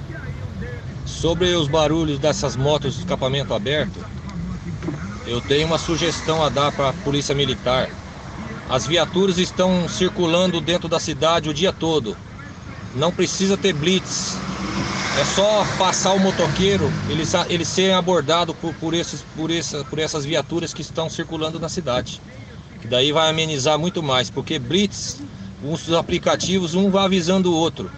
Sobre 1.05 1.55
os 1.55 1.69
barulhos 1.69 2.19
dessas 2.19 2.57
motos 2.57 2.95
de 2.95 3.01
escapamento 3.01 3.55
aberto, 3.55 4.05
eu 5.27 5.41
tenho 5.41 5.67
uma 5.67 5.79
sugestão 5.79 6.43
a 6.43 6.49
dar 6.49 6.73
para 6.73 6.91
a 6.91 6.93
Polícia 6.93 7.35
Militar. 7.35 7.89
As 8.69 8.87
viaturas 8.87 9.39
estão 9.39 9.89
circulando 9.89 10.61
dentro 10.61 10.89
da 10.89 11.01
cidade 11.01 11.49
o 11.49 11.55
dia 11.55 11.73
todo. 11.73 12.17
Não 12.95 13.13
precisa 13.13 13.57
ter 13.57 13.73
blitz. 13.73 14.37
É 15.21 15.25
só 15.25 15.67
passar 15.77 16.13
o 16.15 16.19
motoqueiro, 16.19 16.91
eles, 17.11 17.33
eles 17.51 17.69
serem 17.69 17.95
abordados 17.95 18.57
por, 18.57 18.73
por, 18.75 18.95
esses, 18.95 19.23
por, 19.37 19.51
essa, 19.51 19.85
por 19.85 19.99
essas 19.99 20.25
viaturas 20.25 20.73
que 20.73 20.81
estão 20.81 21.11
circulando 21.11 21.61
na 21.61 21.69
cidade. 21.69 22.21
Que 22.81 22.89
daí 22.89 23.13
vai 23.13 23.29
amenizar 23.29 23.79
muito 23.79 24.03
mais, 24.03 24.31
porque 24.31 24.59
blitz, 24.59 25.21
os 25.65 25.93
aplicativos, 25.93 26.75
um 26.75 26.91
vai 26.91 27.05
avisando 27.05 27.53
o 27.53 27.55
outro. 27.55 27.91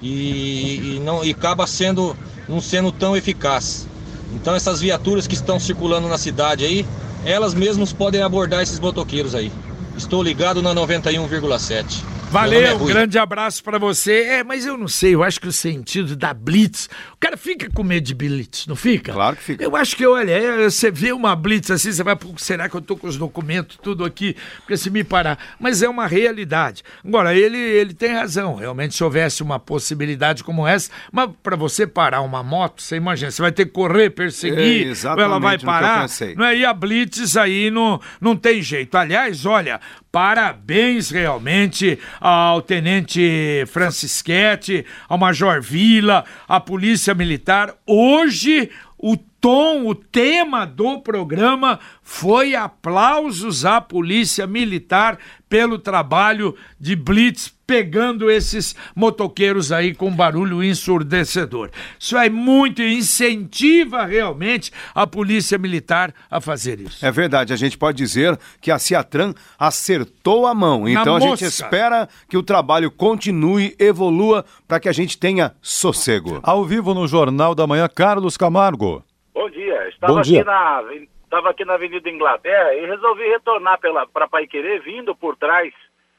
E, 0.00 0.96
e 0.96 1.00
não, 1.04 1.24
e 1.24 1.30
acaba 1.30 1.66
sendo, 1.66 2.16
não 2.48 2.60
sendo 2.60 2.90
tão 2.90 3.16
eficaz. 3.16 3.86
Então 4.34 4.54
essas 4.54 4.80
viaturas 4.80 5.26
que 5.26 5.34
estão 5.34 5.60
circulando 5.60 6.08
na 6.08 6.18
cidade 6.18 6.64
aí, 6.64 6.86
elas 7.24 7.54
mesmas 7.54 7.92
podem 7.92 8.22
abordar 8.22 8.62
esses 8.62 8.80
motoqueiros 8.80 9.34
aí. 9.34 9.52
Estou 9.96 10.22
ligado 10.22 10.62
na 10.62 10.74
91,7. 10.74 12.02
Nome 12.32 12.56
é 12.56 12.60
Valeu, 12.62 12.76
um 12.82 12.86
grande 12.86 13.18
abraço 13.18 13.62
pra 13.62 13.78
você. 13.78 14.22
É, 14.22 14.44
mas 14.44 14.64
eu 14.64 14.78
não 14.78 14.88
sei, 14.88 15.14
eu 15.14 15.22
acho 15.22 15.38
que 15.38 15.46
o 15.48 15.52
sentido 15.52 16.16
da 16.16 16.32
blitz, 16.32 16.86
o 17.12 17.16
cara 17.20 17.36
fica 17.36 17.68
com 17.70 17.82
medo 17.82 18.04
de 18.04 18.14
blitz, 18.14 18.66
não 18.66 18.74
fica? 18.74 19.12
Claro 19.12 19.36
que 19.36 19.42
fica. 19.42 19.62
Eu 19.62 19.76
acho 19.76 19.94
que, 19.94 20.06
olha, 20.06 20.30
é, 20.32 20.64
você 20.70 20.90
vê 20.90 21.12
uma 21.12 21.36
blitz 21.36 21.70
assim, 21.70 21.92
você 21.92 22.02
vai, 22.02 22.16
"Pô, 22.16 22.28
será 22.38 22.68
que 22.70 22.74
eu 22.74 22.80
tô 22.80 22.96
com 22.96 23.06
os 23.06 23.18
documentos 23.18 23.78
tudo 23.82 24.02
aqui? 24.04 24.34
Porque 24.60 24.78
se 24.78 24.88
me 24.88 25.04
parar. 25.04 25.38
Mas 25.60 25.82
é 25.82 25.88
uma 25.88 26.06
realidade. 26.06 26.82
Agora, 27.04 27.34
ele, 27.34 27.58
ele 27.58 27.92
tem 27.92 28.12
razão. 28.12 28.54
Realmente, 28.54 28.94
se 28.94 29.04
houvesse 29.04 29.42
uma 29.42 29.58
possibilidade 29.58 30.42
como 30.42 30.66
essa, 30.66 30.90
mas 31.12 31.28
pra 31.42 31.54
você 31.54 31.86
parar 31.86 32.22
uma 32.22 32.42
moto, 32.42 32.80
você 32.80 32.96
imagina, 32.96 33.30
você 33.30 33.42
vai 33.42 33.52
ter 33.52 33.66
que 33.66 33.72
correr, 33.72 34.08
perseguir, 34.08 34.86
É, 35.04 35.08
ou 35.10 35.20
ela 35.20 35.38
vai 35.38 35.58
parar. 35.58 36.06
Não 36.36 36.46
é? 36.46 36.56
E 36.56 36.64
a 36.64 36.72
Blitz 36.72 37.36
aí 37.36 37.70
não, 37.70 38.00
não 38.20 38.34
tem 38.36 38.62
jeito. 38.62 38.94
Aliás, 38.96 39.44
olha, 39.44 39.78
parabéns 40.12 41.10
realmente 41.10 41.98
ao 42.20 42.60
Tenente 42.60 43.64
Francischetti, 43.66 44.84
ao 45.08 45.16
Major 45.16 45.62
Vila, 45.62 46.24
à 46.46 46.60
Polícia 46.60 47.14
Militar. 47.14 47.74
Hoje, 47.86 48.70
o 48.98 49.16
tom, 49.42 49.88
o 49.88 49.94
tema 49.94 50.64
do 50.64 51.00
programa 51.00 51.80
foi 52.00 52.54
aplausos 52.54 53.64
à 53.64 53.80
Polícia 53.80 54.46
Militar 54.46 55.18
pelo 55.48 55.80
trabalho 55.80 56.56
de 56.78 56.94
Blitz 56.94 57.52
pegando 57.66 58.30
esses 58.30 58.76
motoqueiros 58.94 59.72
aí 59.72 59.94
com 59.94 60.14
barulho 60.14 60.62
ensurdecedor. 60.62 61.70
Isso 61.98 62.16
é 62.16 62.30
muito 62.30 62.82
incentiva 62.82 64.04
realmente 64.04 64.70
a 64.94 65.06
Polícia 65.06 65.58
Militar 65.58 66.14
a 66.30 66.40
fazer 66.40 66.80
isso. 66.80 67.04
É 67.04 67.10
verdade, 67.10 67.52
a 67.52 67.56
gente 67.56 67.76
pode 67.76 67.98
dizer 67.98 68.38
que 68.60 68.70
a 68.70 68.78
Ciatran 68.78 69.34
acertou 69.58 70.46
a 70.46 70.54
mão. 70.54 70.88
Então 70.88 71.16
a 71.16 71.20
gente 71.20 71.30
mosca. 71.30 71.46
espera 71.46 72.08
que 72.28 72.36
o 72.36 72.42
trabalho 72.42 72.90
continue, 72.90 73.74
evolua, 73.78 74.44
para 74.68 74.78
que 74.78 74.88
a 74.88 74.92
gente 74.92 75.18
tenha 75.18 75.52
sossego. 75.60 76.38
Ao 76.44 76.64
vivo 76.64 76.94
no 76.94 77.08
Jornal 77.08 77.54
da 77.56 77.66
Manhã, 77.66 77.88
Carlos 77.92 78.36
Camargo. 78.36 79.02
Bom 79.34 79.48
dia. 79.48 79.88
Estava, 79.88 80.12
Bom 80.12 80.18
aqui 80.20 80.30
dia. 80.30 80.44
Na, 80.44 80.82
estava 81.24 81.50
aqui 81.50 81.64
na 81.64 81.74
Avenida 81.74 82.08
Inglaterra 82.08 82.74
e 82.74 82.86
resolvi 82.86 83.26
retornar 83.28 83.78
para 84.12 84.28
Paiquerê, 84.28 84.78
vindo 84.80 85.14
por 85.16 85.36
trás, 85.36 85.72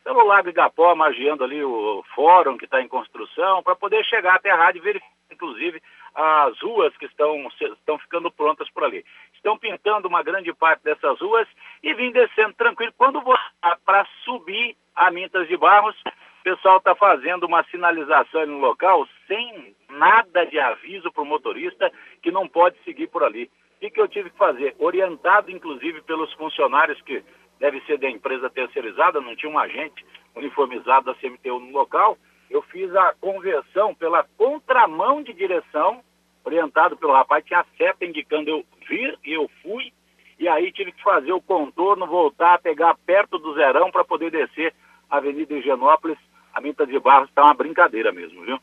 pelo 0.03 0.25
Lago 0.25 0.49
Igapó, 0.49 0.95
magiando 0.95 1.43
ali 1.43 1.63
o 1.63 2.03
fórum 2.15 2.57
que 2.57 2.65
está 2.65 2.81
em 2.81 2.87
construção, 2.87 3.61
para 3.61 3.75
poder 3.75 4.03
chegar 4.05 4.35
até 4.35 4.49
a 4.49 4.55
rádio 4.55 4.79
e 4.79 4.83
verificar, 4.83 5.13
inclusive, 5.31 5.81
as 6.15 6.59
ruas 6.61 6.95
que 6.97 7.05
estão, 7.05 7.47
estão 7.59 7.97
ficando 7.99 8.31
prontas 8.31 8.69
por 8.71 8.83
ali. 8.83 9.05
Estão 9.35 9.57
pintando 9.57 10.07
uma 10.07 10.23
grande 10.23 10.53
parte 10.53 10.83
dessas 10.83 11.19
ruas 11.19 11.47
e 11.81 11.93
vim 11.93 12.11
descendo 12.11 12.53
tranquilo. 12.53 12.93
Quando 12.97 13.21
vou 13.21 13.37
para 13.85 14.05
subir 14.23 14.75
a 14.95 15.11
Mintas 15.11 15.47
de 15.47 15.57
Barros, 15.57 15.95
o 16.05 16.43
pessoal 16.43 16.77
está 16.77 16.95
fazendo 16.95 17.45
uma 17.45 17.63
sinalização 17.65 18.41
ali 18.41 18.51
no 18.51 18.59
local 18.59 19.07
sem 19.27 19.75
nada 19.97 20.45
de 20.45 20.59
aviso 20.59 21.11
para 21.11 21.23
o 21.23 21.25
motorista 21.25 21.91
que 22.21 22.31
não 22.31 22.47
pode 22.47 22.77
seguir 22.83 23.07
por 23.07 23.23
ali. 23.23 23.49
O 23.81 23.91
que, 23.91 23.99
eu 23.99 24.07
tive 24.07 24.29
que 24.29 24.37
fazer? 24.37 24.75
Orientado, 24.79 25.51
inclusive, 25.51 26.01
pelos 26.03 26.31
funcionários 26.33 27.01
que 27.01 27.23
deve 27.59 27.81
ser 27.81 27.97
da 27.97 28.09
empresa 28.09 28.49
terceirizada, 28.49 29.19
não 29.19 29.35
tinha 29.35 29.51
um 29.51 29.59
agente 29.59 30.05
uniformizado 30.35 31.05
da 31.05 31.15
CMTU 31.15 31.59
no 31.59 31.71
local, 31.71 32.17
eu 32.49 32.61
fiz 32.63 32.93
a 32.95 33.13
conversão 33.19 33.93
pela 33.93 34.23
contramão 34.37 35.21
de 35.21 35.33
direção 35.33 36.01
orientado 36.45 36.97
pelo 36.97 37.13
rapaz, 37.13 37.43
tinha 37.45 37.59
a 37.59 37.65
seta 37.77 38.05
indicando 38.05 38.49
eu 38.49 38.65
vir 38.87 39.17
e 39.23 39.33
eu 39.33 39.49
fui, 39.61 39.93
e 40.37 40.47
aí 40.47 40.71
tive 40.71 40.91
que 40.91 41.01
fazer 41.01 41.31
o 41.31 41.41
contorno, 41.41 42.05
voltar, 42.05 42.59
pegar 42.59 42.95
perto 43.05 43.37
do 43.37 43.53
Zerão 43.53 43.91
para 43.91 44.03
poder 44.03 44.31
descer 44.31 44.73
a 45.09 45.17
Avenida 45.17 45.53
Higienópolis. 45.53 46.17
A 46.53 46.61
Minta 46.61 46.85
de 46.85 46.99
Barros 46.99 47.29
está 47.29 47.43
uma 47.43 47.53
brincadeira 47.53 48.11
mesmo, 48.11 48.43
viu? 48.43 48.59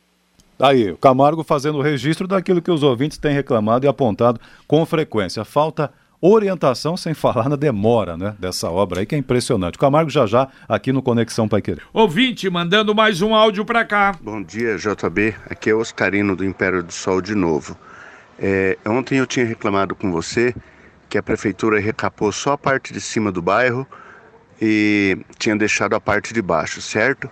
Aí, 0.61 0.91
o 0.91 0.97
Camargo 0.97 1.43
fazendo 1.43 1.79
o 1.79 1.83
registro 1.83 2.29
daquilo 2.29 2.61
que 2.61 2.71
os 2.71 2.83
ouvintes 2.83 3.17
têm 3.17 3.33
reclamado 3.33 3.87
e 3.87 3.89
apontado 3.89 4.39
com 4.67 4.85
frequência. 4.85 5.45
Falta 5.45 5.91
orientação, 6.21 6.97
sem 6.97 7.15
falar 7.15 7.49
na 7.49 7.57
demora, 7.57 8.17
né, 8.17 8.35
dessa 8.39 8.69
obra 8.69 9.01
aí, 9.01 9.07
que 9.07 9.15
é 9.15 9.19
impressionante. 9.19 9.77
O 9.77 9.79
Camargo 9.79 10.11
já 10.11 10.27
já 10.27 10.49
aqui 10.69 10.93
no 10.93 11.01
Conexão 11.01 11.49
Pai 11.49 11.63
Querer. 11.63 11.83
Ouvinte, 11.93 12.51
mandando 12.51 12.95
mais 12.95 13.23
um 13.23 13.35
áudio 13.35 13.65
para 13.65 13.85
cá. 13.85 14.15
Bom 14.21 14.43
dia, 14.43 14.77
JB. 14.77 15.35
Aqui 15.49 15.71
é 15.71 15.75
o 15.75 15.79
Oscarino 15.79 16.37
do 16.37 16.45
Império 16.45 16.83
do 16.83 16.93
Sol 16.93 17.23
de 17.23 17.35
novo. 17.35 17.77
É, 18.39 18.77
ontem 18.87 19.19
eu 19.19 19.27
tinha 19.27 19.47
reclamado 19.47 19.95
com 19.95 20.13
você 20.13 20.55
que 21.09 21.17
a 21.17 21.23
prefeitura 21.23 21.81
recapou 21.81 22.31
só 22.31 22.53
a 22.53 22.59
parte 22.59 22.93
de 22.93 23.01
cima 23.01 23.33
do 23.33 23.41
bairro 23.41 23.87
e 24.61 25.19
tinha 25.39 25.57
deixado 25.57 25.95
a 25.95 26.01
parte 26.01 26.35
de 26.35 26.43
baixo, 26.43 26.83
certo? 26.83 27.31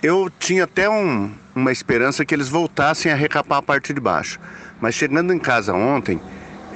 Eu 0.00 0.30
tinha 0.38 0.62
até 0.62 0.88
um, 0.88 1.34
uma 1.56 1.72
esperança 1.72 2.24
que 2.24 2.32
eles 2.32 2.48
voltassem 2.48 3.10
a 3.10 3.16
recapar 3.16 3.58
a 3.58 3.62
parte 3.62 3.92
de 3.92 4.00
baixo. 4.00 4.38
Mas 4.80 4.94
chegando 4.94 5.32
em 5.32 5.40
casa 5.40 5.74
ontem, 5.74 6.20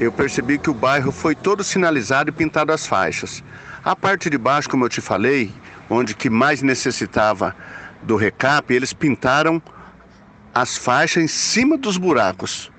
eu 0.01 0.11
percebi 0.11 0.59
que 0.59 0.69
o 0.69 0.75
bairro 0.75 1.13
foi 1.13 1.37
todo 1.37 1.63
sinalizado 1.63 2.31
e 2.31 2.33
pintado 2.33 2.73
as 2.73 2.85
faixas. 2.85 3.45
A 3.85 3.95
parte 3.95 4.29
de 4.29 4.37
baixo, 4.37 4.69
como 4.69 4.85
eu 4.85 4.89
te 4.89 5.01
falei, 5.01 5.53
onde 5.89 6.17
que 6.17 6.29
mais 6.29 6.63
necessitava 6.63 7.55
do 8.03 8.17
recap, 8.17 8.75
eles 8.75 8.93
pintaram 8.93 9.63
as 10.53 10.77
faixas 10.77 11.23
em 11.23 11.29
cima 11.29 11.79
dos 11.79 11.97
buracos. 11.97 12.73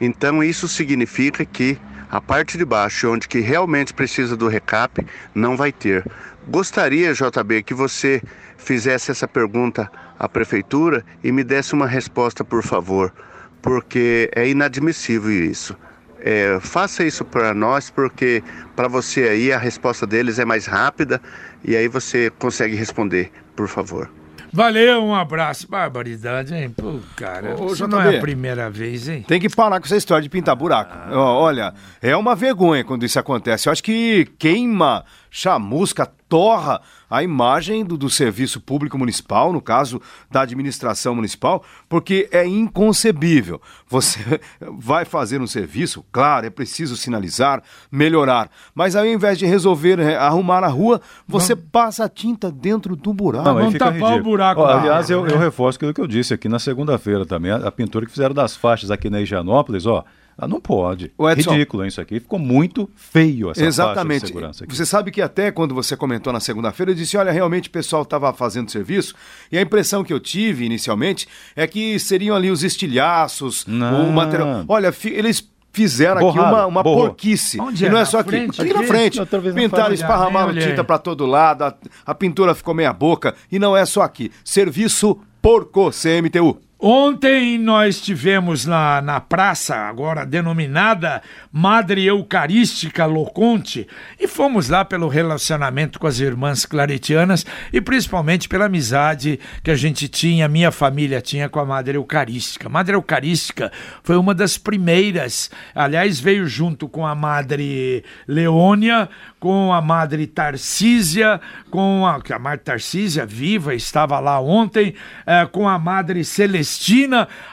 Então 0.00 0.42
isso 0.42 0.66
significa 0.66 1.44
que 1.44 1.78
a 2.14 2.20
parte 2.20 2.56
de 2.56 2.64
baixo, 2.64 3.10
onde 3.10 3.26
que 3.26 3.40
realmente 3.40 3.92
precisa 3.92 4.36
do 4.36 4.46
recap, 4.46 5.04
não 5.34 5.56
vai 5.56 5.72
ter. 5.72 6.06
Gostaria, 6.46 7.12
JB, 7.12 7.64
que 7.64 7.74
você 7.74 8.22
fizesse 8.56 9.10
essa 9.10 9.26
pergunta 9.26 9.90
à 10.16 10.28
prefeitura 10.28 11.04
e 11.24 11.32
me 11.32 11.42
desse 11.42 11.74
uma 11.74 11.88
resposta, 11.88 12.44
por 12.44 12.62
favor, 12.62 13.12
porque 13.60 14.30
é 14.32 14.48
inadmissível 14.48 15.32
isso. 15.32 15.76
É, 16.20 16.56
faça 16.60 17.02
isso 17.02 17.24
para 17.24 17.52
nós, 17.52 17.90
porque 17.90 18.44
para 18.76 18.86
você 18.86 19.24
aí 19.24 19.52
a 19.52 19.58
resposta 19.58 20.06
deles 20.06 20.38
é 20.38 20.44
mais 20.44 20.66
rápida 20.66 21.20
e 21.64 21.74
aí 21.74 21.88
você 21.88 22.30
consegue 22.38 22.76
responder, 22.76 23.32
por 23.56 23.66
favor. 23.66 24.08
Valeu, 24.54 25.02
um 25.02 25.12
abraço. 25.12 25.68
Barbaridade, 25.68 26.54
hein? 26.54 26.70
Pô, 26.70 27.00
cara, 27.16 27.60
Ô, 27.60 27.72
isso 27.72 27.88
não 27.88 28.00
é 28.00 28.18
a 28.18 28.20
primeira 28.20 28.70
vez, 28.70 29.08
hein? 29.08 29.24
Tem 29.26 29.40
que 29.40 29.48
parar 29.48 29.80
com 29.80 29.86
essa 29.86 29.96
história 29.96 30.22
de 30.22 30.28
pintar 30.28 30.54
buraco. 30.54 30.96
Ó, 31.10 31.40
Olha, 31.42 31.74
é 32.00 32.16
uma 32.16 32.36
vergonha 32.36 32.84
quando 32.84 33.04
isso 33.04 33.18
acontece. 33.18 33.68
Eu 33.68 33.72
acho 33.72 33.82
que 33.82 34.26
queima, 34.38 35.04
chamusca, 35.34 36.06
torra 36.28 36.80
a 37.10 37.20
imagem 37.20 37.84
do, 37.84 37.98
do 37.98 38.08
serviço 38.08 38.60
público 38.60 38.96
municipal, 38.96 39.52
no 39.52 39.60
caso 39.60 40.00
da 40.30 40.42
administração 40.42 41.12
municipal, 41.12 41.64
porque 41.88 42.28
é 42.30 42.46
inconcebível. 42.46 43.60
Você 43.88 44.40
vai 44.78 45.04
fazer 45.04 45.40
um 45.40 45.46
serviço, 45.48 46.04
claro, 46.12 46.46
é 46.46 46.50
preciso 46.50 46.96
sinalizar, 46.96 47.64
melhorar, 47.90 48.48
mas 48.76 48.94
ao 48.94 49.04
invés 49.04 49.36
de 49.36 49.44
resolver 49.44 49.98
eh, 49.98 50.16
arrumar 50.16 50.62
a 50.62 50.68
rua, 50.68 51.00
você 51.26 51.56
passa 51.56 52.04
a 52.04 52.08
tinta 52.08 52.48
dentro 52.52 52.94
do 52.94 53.12
buraco. 53.12 53.44
Não, 53.44 53.72
fica 53.72 53.86
tapar 53.86 53.92
o 53.94 54.04
ridículo. 54.04 54.22
buraco 54.22 54.60
Ó, 54.60 54.66
aliás, 54.66 55.10
eu, 55.10 55.26
eu 55.26 55.36
reforço 55.36 55.78
aquilo 55.78 55.92
que 55.92 56.00
eu 56.00 56.06
disse 56.06 56.32
aqui 56.32 56.48
na 56.48 56.60
segunda-feira 56.60 57.26
também. 57.26 57.50
A, 57.50 57.56
a 57.56 57.72
pintura 57.72 58.06
que 58.06 58.12
fizeram 58.12 58.34
das 58.34 58.54
faixas 58.54 58.88
aqui 58.88 59.10
na 59.10 59.20
Higienópolis, 59.20 59.84
ó. 59.84 60.04
Ah, 60.36 60.48
não 60.48 60.60
pode. 60.60 61.12
Ô, 61.16 61.28
Edson. 61.30 61.52
Ridículo 61.52 61.82
hein, 61.84 61.88
isso 61.88 62.00
aqui. 62.00 62.18
Ficou 62.20 62.38
muito 62.38 62.90
feio 62.96 63.50
essa 63.50 63.60
faixa 63.60 63.62
de 63.62 63.68
Exatamente. 63.68 64.26
segurança 64.26 64.64
aqui. 64.64 64.74
Você 64.76 64.84
sabe 64.84 65.10
que 65.10 65.22
até 65.22 65.50
quando 65.50 65.74
você 65.74 65.96
comentou 65.96 66.32
na 66.32 66.40
segunda-feira, 66.40 66.90
eu 66.92 66.94
disse: 66.96 67.16
olha, 67.16 67.30
realmente 67.32 67.68
o 67.68 67.72
pessoal 67.72 68.02
estava 68.02 68.32
fazendo 68.32 68.70
serviço, 68.70 69.14
e 69.50 69.56
a 69.58 69.62
impressão 69.62 70.02
que 70.02 70.12
eu 70.12 70.20
tive 70.20 70.64
inicialmente 70.64 71.28
é 71.54 71.66
que 71.66 71.98
seriam 71.98 72.34
ali 72.36 72.50
os 72.50 72.62
estilhaços, 72.64 73.64
Não. 73.66 74.08
o 74.08 74.12
material. 74.12 74.64
Olha, 74.68 74.92
eles. 75.04 75.52
Fizeram 75.76 76.28
aqui 76.28 76.38
Borraram, 76.38 76.56
uma, 76.56 76.66
uma 76.66 76.82
borrou. 76.84 77.06
porquice. 77.08 77.60
Onde 77.60 77.82
e 77.82 77.86
é? 77.88 77.90
não 77.90 77.96
é 77.96 78.02
Na 78.02 78.06
só 78.06 78.20
aqui. 78.20 78.30
frente? 78.30 78.62
Aqui 78.62 78.72
na 78.72 78.78
Aqui? 78.78 78.86
frente. 78.86 79.20
Pintaram, 79.56 79.92
esparramaram 79.92 80.54
tinta 80.54 80.84
pra 80.84 80.98
todo 80.98 81.26
lado, 81.26 81.64
a, 81.64 81.74
a 82.06 82.14
pintura 82.14 82.54
ficou 82.54 82.72
meia 82.72 82.92
boca. 82.92 83.34
E 83.50 83.58
não 83.58 83.76
é 83.76 83.84
só 83.84 84.02
aqui. 84.02 84.30
Serviço 84.44 85.18
porco 85.42 85.90
CMTU. 85.90 86.60
Ontem 86.86 87.56
nós 87.56 87.98
tivemos 87.98 88.66
na, 88.66 89.00
na 89.00 89.18
praça, 89.18 89.74
agora 89.74 90.26
denominada 90.26 91.22
Madre 91.50 92.04
Eucarística 92.04 93.06
Loconte, 93.06 93.88
e 94.20 94.28
fomos 94.28 94.68
lá 94.68 94.84
pelo 94.84 95.08
relacionamento 95.08 95.98
com 95.98 96.06
as 96.06 96.20
irmãs 96.20 96.66
claretianas 96.66 97.46
e 97.72 97.80
principalmente 97.80 98.50
pela 98.50 98.66
amizade 98.66 99.40
que 99.62 99.70
a 99.70 99.74
gente 99.74 100.08
tinha, 100.08 100.46
minha 100.46 100.70
família 100.70 101.22
tinha 101.22 101.48
com 101.48 101.58
a 101.58 101.64
Madre 101.64 101.96
Eucarística. 101.96 102.68
Madre 102.68 102.94
Eucarística 102.94 103.72
foi 104.02 104.18
uma 104.18 104.34
das 104.34 104.58
primeiras, 104.58 105.50
aliás, 105.74 106.20
veio 106.20 106.46
junto 106.46 106.86
com 106.86 107.06
a 107.06 107.14
Madre 107.14 108.04
Leônia, 108.28 109.08
com 109.40 109.72
a 109.72 109.80
Madre 109.80 110.26
Tarcísia, 110.26 111.40
com 111.70 112.06
a, 112.06 112.20
a 112.30 112.38
Madre 112.38 112.64
Tarcísia 112.64 113.24
viva 113.24 113.74
estava 113.74 114.20
lá 114.20 114.38
ontem, 114.38 114.94
eh, 115.26 115.46
com 115.46 115.66
a 115.66 115.78
Madre 115.78 116.24
Celestina, 116.24 116.73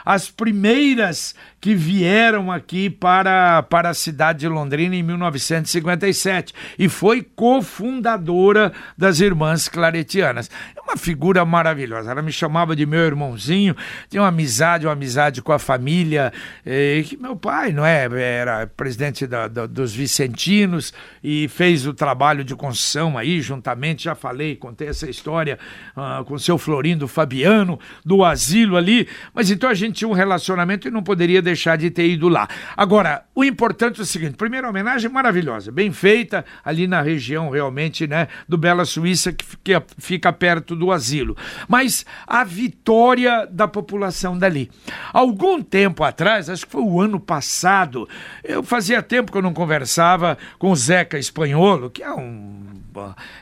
as 0.04 0.30
primeiras 0.30 1.34
que 1.62 1.76
vieram 1.76 2.50
aqui 2.50 2.90
para, 2.90 3.62
para 3.62 3.90
a 3.90 3.94
cidade 3.94 4.40
de 4.40 4.48
Londrina 4.48 4.96
em 4.96 5.02
1957 5.04 6.52
e 6.76 6.88
foi 6.88 7.22
cofundadora 7.22 8.72
das 8.98 9.20
Irmãs 9.20 9.68
Claretianas. 9.68 10.50
É 10.76 10.80
uma 10.80 10.96
figura 10.96 11.44
maravilhosa. 11.44 12.10
Ela 12.10 12.20
me 12.20 12.32
chamava 12.32 12.74
de 12.74 12.84
meu 12.84 12.98
irmãozinho, 13.06 13.76
tinha 14.10 14.20
uma 14.22 14.28
amizade, 14.28 14.88
uma 14.88 14.92
amizade 14.92 15.40
com 15.40 15.52
a 15.52 15.58
família, 15.58 16.32
eh, 16.66 17.04
que 17.06 17.16
meu 17.16 17.36
pai, 17.36 17.70
não 17.72 17.86
é, 17.86 18.08
era 18.12 18.66
presidente 18.66 19.24
da- 19.24 19.46
da- 19.46 19.66
dos 19.66 19.94
Vicentinos 19.94 20.92
e 21.22 21.46
fez 21.46 21.86
o 21.86 21.94
trabalho 21.94 22.42
de 22.42 22.56
construção 22.56 23.16
aí 23.16 23.40
juntamente, 23.40 24.02
já 24.04 24.16
falei, 24.16 24.56
contei 24.56 24.88
essa 24.88 25.08
história 25.08 25.56
ah, 25.94 26.24
com 26.26 26.34
o 26.34 26.40
seu 26.40 26.58
Florindo 26.58 27.06
Fabiano, 27.06 27.78
do 28.04 28.24
asilo 28.24 28.76
ali, 28.76 29.06
mas 29.32 29.48
então 29.48 29.70
a 29.70 29.74
gente 29.74 29.94
tinha 29.98 30.08
um 30.08 30.12
relacionamento 30.12 30.88
e 30.88 30.90
não 30.90 31.04
poderia 31.04 31.40
deixar 31.40 31.51
de 31.76 31.90
ter 31.90 32.08
ido 32.08 32.28
lá. 32.28 32.48
Agora, 32.76 33.24
o 33.34 33.44
importante 33.44 34.00
é 34.00 34.02
o 34.02 34.06
seguinte, 34.06 34.36
primeira 34.36 34.68
homenagem 34.68 35.10
maravilhosa, 35.10 35.72
bem 35.72 35.92
feita 35.92 36.44
ali 36.64 36.86
na 36.86 37.00
região 37.00 37.50
realmente, 37.50 38.06
né, 38.06 38.28
do 38.48 38.58
Bela 38.58 38.84
Suíça, 38.84 39.32
que 39.32 39.44
fica, 39.44 39.84
fica 39.98 40.32
perto 40.32 40.74
do 40.76 40.92
asilo. 40.92 41.36
Mas 41.68 42.04
a 42.26 42.44
vitória 42.44 43.46
da 43.46 43.68
população 43.68 44.36
dali. 44.38 44.70
Algum 45.12 45.62
tempo 45.62 46.04
atrás, 46.04 46.50
acho 46.50 46.66
que 46.66 46.72
foi 46.72 46.82
o 46.82 47.00
ano 47.00 47.18
passado, 47.18 48.08
eu 48.42 48.62
fazia 48.62 49.02
tempo 49.02 49.32
que 49.32 49.38
eu 49.38 49.42
não 49.42 49.54
conversava 49.54 50.36
com 50.58 50.70
o 50.70 50.76
Zeca 50.76 51.18
Espanholo, 51.18 51.90
que 51.90 52.02
é 52.02 52.12
um 52.12 52.81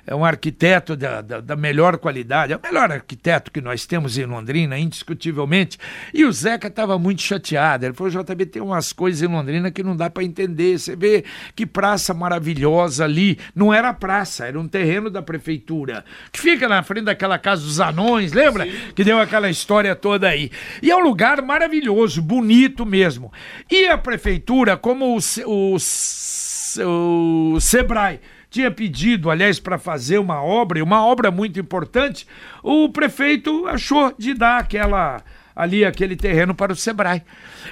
é 0.06 0.14
um 0.14 0.24
arquiteto 0.24 0.96
da, 0.96 1.20
da, 1.20 1.40
da 1.40 1.56
melhor 1.56 1.98
qualidade, 1.98 2.52
é 2.52 2.56
o 2.56 2.60
melhor 2.62 2.90
arquiteto 2.90 3.50
que 3.50 3.60
nós 3.60 3.86
temos 3.86 4.16
em 4.18 4.24
Londrina, 4.24 4.78
indiscutivelmente. 4.78 5.78
E 6.12 6.24
o 6.24 6.32
Zeca 6.32 6.68
estava 6.68 6.98
muito 6.98 7.22
chateado. 7.22 7.86
Ele 7.86 7.94
falou: 7.94 8.10
JB, 8.10 8.46
tem 8.46 8.62
umas 8.62 8.92
coisas 8.92 9.22
em 9.22 9.32
Londrina 9.32 9.70
que 9.70 9.82
não 9.82 9.96
dá 9.96 10.08
para 10.08 10.24
entender. 10.24 10.78
Você 10.78 10.96
vê 10.96 11.24
que 11.54 11.66
praça 11.66 12.14
maravilhosa 12.14 13.04
ali. 13.04 13.38
Não 13.54 13.72
era 13.72 13.92
praça, 13.92 14.46
era 14.46 14.58
um 14.58 14.68
terreno 14.68 15.10
da 15.10 15.22
prefeitura, 15.22 16.04
que 16.32 16.40
fica 16.40 16.68
na 16.68 16.82
frente 16.82 17.04
daquela 17.04 17.38
casa 17.38 17.62
dos 17.62 17.80
anões, 17.80 18.32
lembra? 18.32 18.66
Que 18.94 19.04
deu 19.04 19.18
aquela 19.18 19.50
história 19.50 19.94
toda 19.94 20.28
aí. 20.28 20.50
E 20.82 20.90
é 20.90 20.96
um 20.96 21.02
lugar 21.02 21.42
maravilhoso, 21.42 22.22
bonito 22.22 22.84
mesmo. 22.86 23.32
E 23.70 23.86
a 23.86 23.98
prefeitura, 23.98 24.76
como 24.76 25.16
o, 25.16 25.18
o, 25.46 25.76
o 27.54 27.60
Sebrae 27.60 28.20
tinha 28.50 28.70
pedido, 28.70 29.30
aliás, 29.30 29.60
para 29.60 29.78
fazer 29.78 30.18
uma 30.18 30.42
obra, 30.42 30.82
uma 30.82 31.06
obra 31.06 31.30
muito 31.30 31.60
importante, 31.60 32.26
o 32.62 32.88
prefeito 32.88 33.66
achou 33.66 34.12
de 34.18 34.34
dar 34.34 34.58
aquela 34.58 35.22
ali 35.60 35.84
aquele 35.84 36.16
terreno 36.16 36.54
para 36.54 36.72
o 36.72 36.76
Sebrae. 36.76 37.22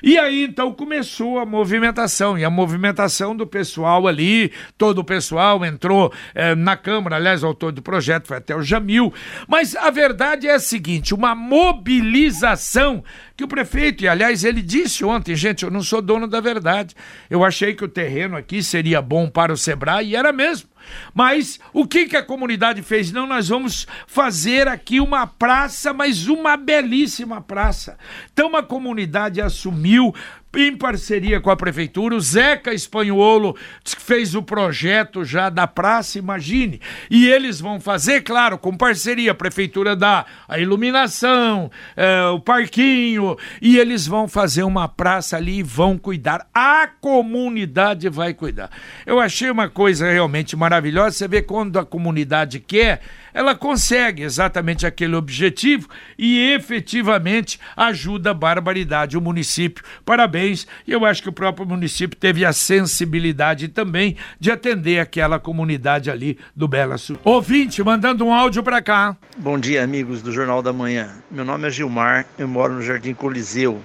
E 0.03 0.19
aí 0.19 0.45
então 0.45 0.73
começou 0.73 1.39
a 1.39 1.47
movimentação, 1.47 2.39
e 2.39 2.45
a 2.45 2.51
movimentação 2.51 3.35
do 3.35 3.47
pessoal 3.47 4.07
ali, 4.07 4.53
todo 4.77 4.99
o 4.99 5.05
pessoal 5.05 5.65
entrou 5.65 6.13
eh, 6.35 6.55
na 6.55 6.77
Câmara, 6.77 7.17
aliás, 7.17 7.43
o 7.43 7.47
autor 7.47 7.73
do 7.73 7.81
projeto 7.81 8.29
foi 8.29 8.37
até 8.37 8.55
o 8.55 8.63
Jamil, 8.63 9.13
mas 9.47 9.75
a 9.75 9.91
verdade 9.91 10.47
é 10.47 10.55
a 10.55 10.61
seguinte, 10.61 11.15
uma 11.15 11.35
mobilização 11.35 13.03
que 13.37 13.45
o 13.45 13.49
prefeito, 13.49 14.05
e 14.05 14.09
aliás 14.09 14.45
ele 14.45 14.61
disse 14.61 15.05
ontem, 15.05 15.35
gente, 15.35 15.65
eu 15.65 15.71
não 15.71 15.83
sou 15.83 16.03
dono 16.03 16.29
da 16.29 16.41
verdade, 16.41 16.95
eu 17.31 17.45
achei 17.45 17.75
que 17.75 17.85
o 17.85 17.89
terreno 17.89 18.37
aqui 18.37 18.63
seria 18.63 19.01
bom 19.01 19.29
para 19.29 19.53
o 19.53 19.57
Sebrae, 19.57 20.11
e 20.11 20.17
era 20.17 20.33
mesmo. 20.33 20.69
Mas 21.15 21.59
o 21.73 21.87
que, 21.87 22.07
que 22.07 22.17
a 22.17 22.23
comunidade 22.23 22.83
fez? 22.83 23.13
Não, 23.13 23.27
nós 23.27 23.49
vamos 23.49 23.87
fazer 24.07 24.69
aqui 24.69 25.01
uma 25.01 25.27
praça, 25.27 25.93
mas 25.93 26.27
uma 26.27 26.57
belíssima 26.57 27.41
praça. 27.41 27.99
Então 28.33 28.57
a 28.57 28.63
comunidade 28.63 29.41
assumiu 29.41 30.15
em 30.59 30.77
parceria 30.77 31.41
com 31.41 31.51
a 31.51 31.57
prefeitura. 31.57 32.17
O 32.17 32.21
Zeca 32.21 32.75
Espanholo 32.75 33.57
fez 33.85 34.35
o 34.35 34.43
projeto 34.43 35.25
já 35.25 35.49
da 35.49 35.67
praça, 35.67 36.19
imagine. 36.19 36.81
E 37.11 37.29
eles 37.29 37.61
vão 37.61 37.81
fazer, 37.81 38.23
claro, 38.23 38.59
com 38.59 38.77
parceria. 38.77 39.33
A 39.33 39.35
prefeitura 39.35 39.95
dá 39.95 40.27
a 40.49 40.59
iluminação, 40.59 41.71
é, 41.97 42.27
o 42.27 42.41
parquinho, 42.41 43.37
e 43.63 43.79
eles 43.79 44.07
vão 44.07 44.27
fazer 44.27 44.65
uma 44.65 44.89
praça 44.89 45.37
ali 45.37 45.59
e 45.59 45.63
vão 45.63 45.97
cuidar. 45.97 46.47
A 46.53 46.89
comunidade 47.01 48.09
vai 48.09 48.35
cuidar. 48.35 48.71
Eu 49.07 49.21
achei 49.21 49.51
uma 49.51 49.69
coisa 49.69 50.11
realmente 50.11 50.57
maravilhosa. 50.57 51.13
Você 51.13 51.29
vê 51.29 51.43
quando 51.43 51.79
a 51.79 51.85
comunidade 51.85 52.59
quer 52.59 53.01
ela 53.33 53.55
consegue 53.55 54.23
exatamente 54.23 54.87
aquele 54.87 55.17
objetivo 55.17 55.89
e 56.19 56.53
efetivamente 56.53 57.59
ajuda 57.77 58.31
a 58.31 58.35
barbaridade 58.35 59.17
o 59.17 59.21
município. 59.21 59.85
Parabéns, 60.05 60.67
e 60.87 60.93
eu 60.93 61.05
acho 61.05 61.23
que 61.23 61.29
o 61.29 61.33
próprio 61.33 61.67
município 61.67 62.19
teve 62.19 62.45
a 62.45 62.53
sensibilidade 62.53 63.69
também 63.69 64.17
de 64.39 64.51
atender 64.51 65.01
aquela 65.01 65.39
comunidade 65.39 66.11
ali 66.11 66.39
do 66.55 66.67
Bela 66.67 66.99
Sul. 66.99 67.19
Ouvinte, 67.25 67.83
mandando 67.83 68.25
um 68.25 68.33
áudio 68.33 68.63
para 68.63 68.83
cá. 68.83 69.17
Bom 69.37 69.59
dia, 69.59 69.83
amigos 69.83 70.23
do 70.23 70.33
Jornal 70.33 70.63
da 70.63 70.73
Manhã. 70.73 71.11
Meu 71.31 71.45
nome 71.45 71.69
é 71.69 71.71
Gilmar, 71.71 72.27
eu 72.39 72.49
moro 72.49 72.75
no 72.75 72.83
Jardim 72.83 73.15
Coliseu, 73.15 73.81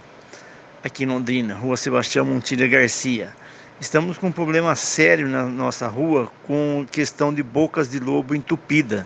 aqui 0.84 1.04
em 1.04 1.08
Londrina, 1.08 1.56
Rua 1.56 1.78
Sebastião 1.78 2.26
Montilha 2.26 2.68
Garcia. 2.68 3.34
Estamos 3.80 4.18
com 4.18 4.28
um 4.28 4.32
problema 4.32 4.76
sério 4.76 5.28
na 5.28 5.44
nossa 5.44 5.88
rua 5.88 6.32
com 6.48 6.86
questão 6.90 7.34
de 7.34 7.44
bocas 7.44 7.90
de 7.90 8.00
lobo 8.00 8.34
entupida. 8.34 9.06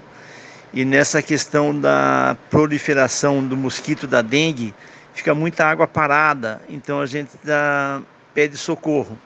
E 0.73 0.83
nessa 0.83 1.21
questão 1.21 1.77
da 1.79 2.35
proliferação 2.49 3.45
do 3.45 3.55
mosquito 3.55 4.05
da 4.05 4.21
dengue, 4.21 4.73
fica 5.13 5.33
muita 5.33 5.65
água 5.65 5.87
parada, 5.87 6.61
então 6.69 6.99
a 6.99 7.05
gente 7.05 7.31
dá, 7.43 8.01
pede 8.33 8.57
socorro. 8.57 9.17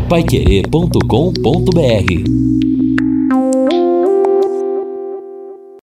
Paiquerê.com.br 0.08 2.55